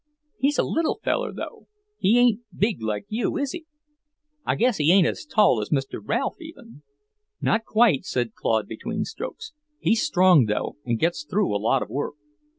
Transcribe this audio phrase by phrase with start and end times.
[0.39, 1.67] He's a little feller, though.
[1.99, 3.67] He ain't big like you, is he?
[4.43, 5.99] I guess he ain't as tall as Mr.
[6.03, 6.81] Ralph, even."
[7.39, 9.53] "Not quite," said Claude between strokes.
[9.79, 12.15] "He's strong, though, and gets through a lot of work."